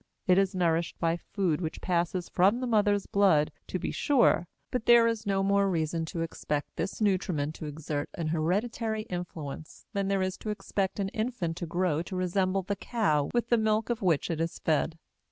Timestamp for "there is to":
10.07-10.49